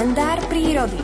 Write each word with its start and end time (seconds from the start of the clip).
kalendár 0.00 0.40
prírody. 0.48 0.96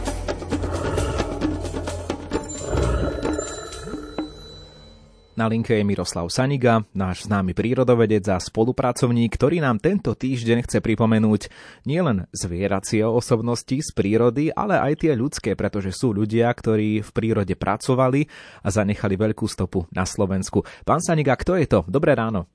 Na 5.37 5.53
linke 5.53 5.77
je 5.77 5.85
Miroslav 5.85 6.25
Saniga, 6.33 6.81
náš 6.97 7.29
známy 7.29 7.53
prírodovedec 7.53 8.25
a 8.33 8.41
spolupracovník, 8.41 9.37
ktorý 9.37 9.61
nám 9.61 9.85
tento 9.85 10.17
týždeň 10.17 10.65
chce 10.65 10.81
pripomenúť 10.81 11.53
nielen 11.85 12.25
zvieracie 12.33 13.05
osobnosti 13.05 13.77
z 13.77 13.93
prírody, 13.93 14.49
ale 14.49 14.81
aj 14.81 15.05
tie 15.05 15.13
ľudské, 15.13 15.53
pretože 15.53 15.93
sú 15.93 16.17
ľudia, 16.17 16.49
ktorí 16.49 17.05
v 17.05 17.11
prírode 17.13 17.53
pracovali 17.53 18.25
a 18.65 18.73
zanechali 18.73 19.21
veľkú 19.21 19.45
stopu 19.45 19.85
na 19.93 20.09
Slovensku. 20.09 20.65
Pán 20.89 21.05
Saniga, 21.05 21.37
kto 21.37 21.61
je 21.61 21.69
to? 21.69 21.85
Dobré 21.85 22.17
ráno. 22.17 22.49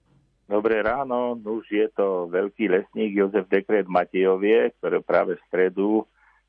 Dobré 0.49 0.81
ráno, 0.81 1.37
už 1.37 1.69
je 1.69 1.87
to 1.93 2.27
veľký 2.33 2.65
lesník 2.65 3.13
Jozef 3.13 3.45
Dekret 3.45 3.85
Matejovie, 3.85 4.73
ktorý 4.81 5.05
práve 5.05 5.37
v 5.37 5.45
stredu 5.47 6.03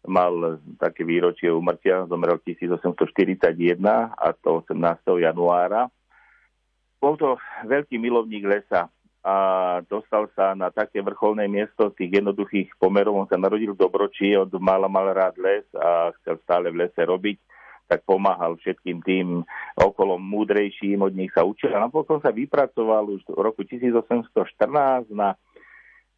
mal 0.06 0.58
také 0.78 1.06
výročie 1.06 1.50
umrtia, 1.50 2.06
zomrel 2.10 2.38
1841 2.42 3.78
a 4.10 4.26
to 4.34 4.62
18. 4.66 4.74
januára. 5.22 5.86
Bol 6.98 7.14
to 7.18 7.38
veľký 7.66 7.98
milovník 7.98 8.46
lesa 8.46 8.90
a 9.22 9.36
dostal 9.86 10.26
sa 10.34 10.54
na 10.58 10.74
také 10.74 10.98
vrcholné 10.98 11.46
miesto 11.46 11.94
tých 11.94 12.18
jednoduchých 12.18 12.74
pomerov. 12.78 13.22
On 13.22 13.28
sa 13.30 13.38
narodil 13.38 13.74
v 13.74 13.78
Dobroči, 13.78 14.34
on 14.34 14.50
mal, 14.58 14.82
mal 14.90 15.14
rád 15.14 15.38
les 15.38 15.66
a 15.78 16.10
chcel 16.18 16.42
stále 16.42 16.74
v 16.74 16.86
lese 16.86 17.02
robiť 17.02 17.38
tak 17.92 18.08
pomáhal 18.08 18.56
všetkým 18.56 19.04
tým 19.04 19.44
okolo 19.76 20.16
múdrejším, 20.16 21.04
od 21.04 21.12
nich 21.12 21.28
sa 21.36 21.44
učil. 21.44 21.76
A 21.76 21.84
napokon 21.84 22.24
sa 22.24 22.32
vypracoval 22.32 23.04
už 23.12 23.20
v 23.28 23.36
roku 23.36 23.68
1814 23.68 25.12
na 25.12 25.36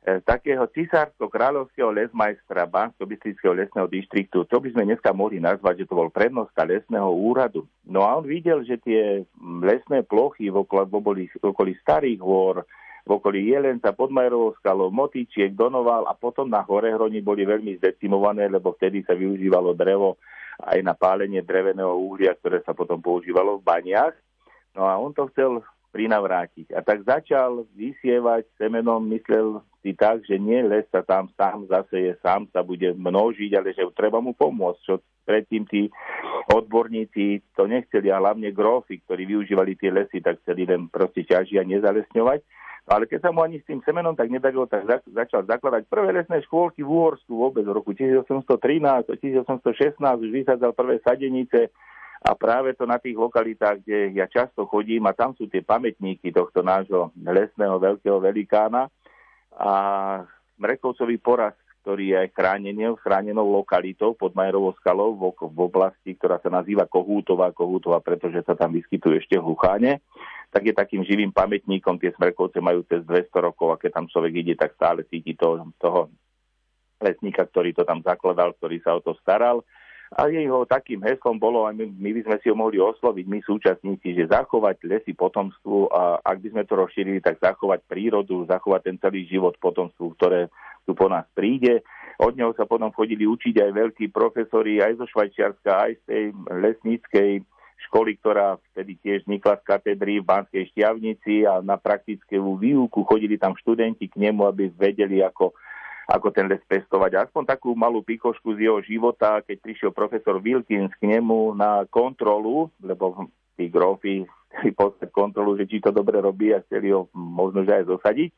takého 0.04 0.68
cisársko-kráľovského 0.68 1.88
lesmajstra 1.88 2.68
Bansko-Bystrického 2.68 3.56
lesného 3.56 3.88
dištriktu. 3.88 4.44
To 4.44 4.56
by 4.60 4.68
sme 4.76 4.84
dneska 4.84 5.16
mohli 5.16 5.40
nazvať, 5.40 5.84
že 5.84 5.88
to 5.88 5.96
bol 5.96 6.12
prednosta 6.12 6.68
lesného 6.68 7.08
úradu. 7.08 7.64
No 7.88 8.04
a 8.04 8.20
on 8.20 8.28
videl, 8.28 8.60
že 8.68 8.76
tie 8.84 9.24
lesné 9.40 10.04
plochy 10.04 10.52
v 10.52 10.60
okolí, 10.60 11.32
v 11.32 11.44
okolí 11.48 11.72
starých 11.80 12.20
hôr, 12.20 12.68
v 13.04 13.10
okolí 13.16 13.48
Jelenca, 13.48 13.96
Podmajerovou 13.96 14.56
skalou, 14.60 14.92
Motičiek, 14.92 15.56
Donoval 15.56 16.04
a 16.04 16.12
potom 16.12 16.52
na 16.52 16.60
Horehroni 16.60 17.24
boli 17.24 17.48
veľmi 17.48 17.80
zdecimované, 17.80 18.48
lebo 18.52 18.76
vtedy 18.76 19.04
sa 19.08 19.16
využívalo 19.16 19.72
drevo 19.72 20.20
aj 20.60 20.84
na 20.84 20.92
pálenie 20.92 21.40
dreveného 21.40 21.96
uhlia, 21.96 22.36
ktoré 22.36 22.60
sa 22.60 22.76
potom 22.76 23.00
používalo 23.00 23.60
v 23.60 23.66
baniach. 23.66 24.16
No 24.76 24.84
a 24.84 25.00
on 25.00 25.16
to 25.16 25.28
chcel 25.32 25.64
prinavrátiť. 25.94 26.74
A 26.74 26.82
tak 26.82 27.06
začal 27.06 27.70
vysievať 27.78 28.50
semenom, 28.58 28.98
myslel 29.14 29.62
si 29.78 29.94
tak, 29.94 30.26
že 30.26 30.42
nie 30.42 30.58
les 30.66 30.82
sa 30.90 31.06
tam 31.06 31.30
sám 31.38 31.70
zaseje, 31.70 32.18
sám 32.18 32.50
sa 32.50 32.66
bude 32.66 32.90
množiť, 32.98 33.50
ale 33.54 33.70
že 33.70 33.86
treba 33.94 34.18
mu 34.18 34.34
pomôcť, 34.34 34.80
čo 34.82 34.98
predtým 35.22 35.70
tí 35.70 35.86
odborníci 36.50 37.54
to 37.54 37.70
nechceli 37.70 38.10
a 38.10 38.18
hlavne 38.18 38.50
grófy, 38.50 38.98
ktorí 39.06 39.22
využívali 39.22 39.78
tie 39.78 39.94
lesy, 39.94 40.18
tak 40.18 40.42
chceli 40.42 40.66
len 40.66 40.90
proste 40.90 41.22
ťažia 41.22 41.62
nezalesňovať. 41.62 42.42
Ale 42.84 43.08
keď 43.08 43.24
sa 43.24 43.30
mu 43.32 43.40
ani 43.40 43.64
s 43.64 43.68
tým 43.70 43.80
semenom 43.80 44.12
tak 44.12 44.28
nedarilo, 44.28 44.68
tak 44.68 44.84
za, 44.84 45.00
začal 45.08 45.48
zakladať 45.48 45.88
prvé 45.88 46.20
lesné 46.20 46.44
škôlky 46.44 46.84
v 46.84 46.92
Úhorsku 46.92 47.32
vôbec 47.32 47.64
v 47.64 47.72
roku 47.72 47.96
1813, 47.96 48.44
1816 49.08 49.96
už 50.20 50.28
vysádzal 50.28 50.76
prvé 50.76 51.00
sadenice 51.00 51.72
a 52.24 52.32
práve 52.32 52.72
to 52.72 52.88
na 52.88 52.96
tých 52.96 53.20
lokalitách, 53.20 53.84
kde 53.84 54.16
ja 54.16 54.24
často 54.24 54.64
chodím 54.64 55.04
a 55.04 55.12
tam 55.12 55.36
sú 55.36 55.44
tie 55.44 55.60
pamätníky 55.60 56.32
tohto 56.32 56.64
nášho 56.64 57.12
lesného 57.20 57.76
veľkého 57.76 58.16
velikána 58.16 58.88
a 59.52 59.72
Mrekovcový 60.56 61.20
poraz, 61.20 61.52
ktorý 61.84 62.16
je 62.16 62.32
chránený, 62.32 62.96
chránenou 63.04 63.44
lokalitou 63.44 64.16
pod 64.16 64.32
Majerovou 64.32 64.72
skalou 64.80 65.12
v, 65.12 65.36
v 65.36 65.58
oblasti, 65.60 66.16
ktorá 66.16 66.40
sa 66.40 66.48
nazýva 66.48 66.88
Kohútová, 66.88 67.52
Kohútová, 67.52 68.00
pretože 68.00 68.40
sa 68.48 68.56
tam 68.56 68.72
vyskytuje 68.72 69.20
ešte 69.20 69.36
hlucháne 69.36 70.00
tak 70.54 70.70
je 70.70 70.74
takým 70.78 71.02
živým 71.02 71.34
pamätníkom. 71.34 71.98
Tie 71.98 72.14
smrkovce 72.14 72.62
majú 72.62 72.86
cez 72.86 73.02
200 73.02 73.26
rokov 73.42 73.74
a 73.74 73.80
keď 73.82 73.90
tam 73.98 74.06
človek 74.06 74.32
ide, 74.38 74.54
tak 74.54 74.78
stále 74.78 75.02
cíti 75.10 75.34
to, 75.34 75.66
toho 75.82 76.14
lesníka, 77.02 77.42
ktorý 77.42 77.74
to 77.74 77.82
tam 77.82 78.06
zakladal, 78.06 78.54
ktorý 78.54 78.78
sa 78.78 78.94
o 78.94 79.02
to 79.02 79.18
staral. 79.18 79.66
A 80.12 80.28
jeho 80.28 80.68
takým 80.68 81.00
heslom 81.02 81.40
bolo, 81.40 81.64
a 81.64 81.72
my, 81.72 81.88
by 81.88 82.22
sme 82.22 82.36
si 82.44 82.46
ho 82.52 82.56
mohli 82.56 82.76
osloviť, 82.78 83.24
my 83.24 83.38
súčasníci, 83.40 84.14
že 84.14 84.30
zachovať 84.30 84.84
lesy 84.84 85.16
potomstvu 85.16 85.90
a 85.90 86.20
ak 86.20 86.38
by 86.44 86.48
sme 86.54 86.62
to 86.68 86.74
rozšírili, 86.76 87.18
tak 87.24 87.40
zachovať 87.40 87.82
prírodu, 87.88 88.44
zachovať 88.46 88.80
ten 88.84 88.96
celý 89.00 89.26
život 89.26 89.58
potomstvu, 89.58 90.14
ktoré 90.14 90.52
tu 90.84 90.92
po 90.92 91.08
nás 91.08 91.24
príde. 91.34 91.82
Od 92.20 92.30
neho 92.36 92.54
sa 92.54 92.68
potom 92.68 92.94
chodili 92.94 93.26
učiť 93.26 93.58
aj 93.58 93.70
veľkí 93.74 94.06
profesori 94.14 94.78
aj 94.78 95.02
zo 95.02 95.06
Švajčiarska, 95.10 95.72
aj 95.72 95.92
z 95.98 96.02
tej 96.06 96.24
lesníckej 96.46 97.30
školy, 97.90 98.16
ktorá 98.22 98.56
vtedy 98.72 98.96
tiež 99.02 99.26
vznikla 99.26 99.60
z 99.60 99.66
katedry 99.66 100.22
v 100.22 100.28
Banskej 100.28 100.64
šťavnici 100.72 101.44
a 101.44 101.58
na 101.60 101.76
praktickú 101.76 102.56
výuku 102.56 103.02
chodili 103.02 103.36
tam 103.36 103.58
študenti 103.58 104.08
k 104.08 104.16
nemu, 104.30 104.46
aby 104.46 104.70
vedeli, 104.72 105.20
ako, 105.20 105.52
ako 106.08 106.32
ten 106.32 106.48
les 106.50 106.60
pestovať. 106.64 107.28
Aspoň 107.28 107.42
takú 107.48 107.72
malú 107.72 108.04
pikošku 108.04 108.56
z 108.56 108.68
jeho 108.68 108.78
života, 108.84 109.40
keď 109.40 109.56
prišiel 109.60 109.90
profesor 109.90 110.40
Wilkins 110.40 110.92
k 111.00 111.08
nemu 111.08 111.56
na 111.56 111.88
kontrolu, 111.88 112.68
lebo 112.82 113.28
tí 113.56 113.70
grofy 113.70 114.28
chceli 114.52 114.70
poslať 114.74 115.08
kontrolu, 115.10 115.56
že 115.56 115.64
či 115.68 115.80
to 115.80 115.90
dobre 115.90 116.20
robí 116.20 116.52
a 116.52 116.62
chceli 116.66 116.92
ho 116.92 117.08
možno 117.14 117.64
že 117.64 117.82
aj 117.82 117.84
zosadiť 117.88 118.30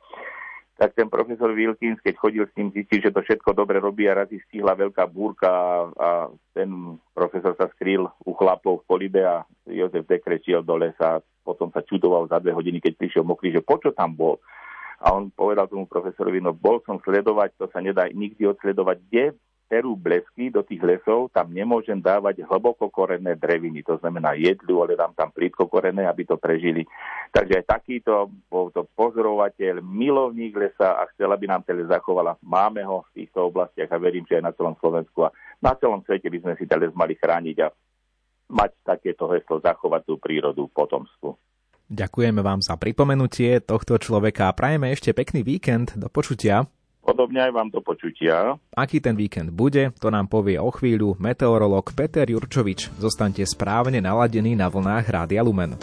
tak 0.77 0.93
ten 0.93 1.09
profesor 1.09 1.57
Wilkins, 1.57 1.97
keď 2.05 2.15
chodil 2.21 2.45
s 2.45 2.53
ním, 2.53 2.69
zistil, 2.69 3.01
že 3.01 3.09
to 3.09 3.25
všetko 3.25 3.57
dobre 3.57 3.81
robí 3.81 4.05
a 4.13 4.13
raz 4.13 4.29
stihla 4.29 4.77
veľká 4.77 5.09
búrka 5.09 5.49
a, 5.49 5.69
a 5.89 6.09
ten 6.53 7.01
profesor 7.17 7.57
sa 7.57 7.73
skrýl 7.73 8.05
u 8.29 8.37
chlapov 8.37 8.85
v 8.85 8.87
kolibe 8.87 9.25
a 9.25 9.41
Jozef 9.65 10.05
Dekret 10.05 10.45
šiel 10.45 10.61
do 10.61 10.77
lesa 10.77 11.17
a 11.17 11.23
potom 11.41 11.73
sa 11.73 11.81
čudoval 11.81 12.29
za 12.29 12.37
dve 12.45 12.53
hodiny, 12.53 12.85
keď 12.85 12.93
prišiel 13.01 13.25
mokrý, 13.25 13.57
že 13.57 13.65
počo 13.65 13.97
tam 13.97 14.13
bol. 14.13 14.37
A 15.03 15.13
on 15.13 15.29
povedal 15.29 15.69
tomu 15.69 15.85
profesorovi, 15.85 16.41
no 16.41 16.57
bol 16.57 16.81
som 16.89 16.97
sledovať, 17.05 17.57
to 17.61 17.67
sa 17.69 17.85
nedá 17.85 18.09
nikdy 18.09 18.49
odsledovať, 18.49 18.97
kde 19.09 19.25
perú 19.67 19.99
blesky 19.99 20.49
do 20.49 20.63
tých 20.63 20.79
lesov, 20.79 21.27
tam 21.35 21.51
nemôžem 21.51 21.99
dávať 21.99 22.47
hlboko 22.47 22.87
korené 22.87 23.35
dreviny, 23.35 23.83
to 23.83 23.99
znamená 23.99 24.39
jedlu, 24.39 24.87
ale 24.87 24.95
dám 24.95 25.11
tam 25.19 25.35
plítko 25.35 25.67
korené, 25.67 26.07
aby 26.07 26.23
to 26.23 26.39
prežili. 26.39 26.87
Takže 27.35 27.61
aj 27.63 27.67
takýto 27.67 28.31
bol 28.47 28.71
to 28.71 28.87
pozorovateľ, 28.95 29.83
milovník 29.83 30.55
lesa 30.55 31.03
a 31.03 31.11
chcel, 31.13 31.35
aby 31.35 31.51
nám 31.51 31.67
tele 31.67 31.83
zachovala. 31.83 32.39
Máme 32.47 32.87
ho 32.87 33.03
v 33.11 33.23
týchto 33.23 33.51
oblastiach 33.51 33.91
a 33.91 33.99
verím, 33.99 34.23
že 34.25 34.39
aj 34.39 34.45
na 34.47 34.55
celom 34.55 34.79
Slovensku 34.79 35.27
a 35.27 35.35
na 35.59 35.75
celom 35.75 36.01
svete 36.07 36.31
by 36.31 36.39
sme 36.47 36.55
si 36.55 36.65
ten 36.71 36.87
mali 36.95 37.19
chrániť 37.19 37.57
a 37.67 37.69
mať 38.47 38.71
takéto 38.87 39.27
heslo 39.35 39.59
zachovať 39.59 40.07
tú 40.07 40.15
prírodu 40.23 40.71
potomstvu. 40.71 41.35
Ďakujeme 41.87 42.43
vám 42.43 42.67
za 42.67 42.75
pripomenutie 42.75 43.63
tohto 43.63 43.95
človeka 44.03 44.51
a 44.51 44.57
prajeme 44.57 44.91
ešte 44.91 45.15
pekný 45.15 45.47
víkend. 45.47 45.95
Do 45.95 46.11
počutia. 46.11 46.67
Podobne 47.07 47.39
aj 47.47 47.53
vám 47.55 47.69
do 47.71 47.79
počutia. 47.79 48.59
Aký 48.75 48.99
ten 48.99 49.15
víkend 49.15 49.55
bude, 49.55 49.95
to 50.03 50.11
nám 50.11 50.27
povie 50.27 50.59
o 50.59 50.75
chvíľu 50.75 51.15
meteorolog 51.23 51.87
Peter 51.95 52.27
Jurčovič. 52.27 52.91
Zostaňte 52.99 53.47
správne 53.47 54.03
naladení 54.03 54.59
na 54.59 54.67
vlnách 54.67 55.07
Rádia 55.07 55.47
Lumen. 55.47 55.79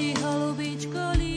Holubičko 0.00 1.29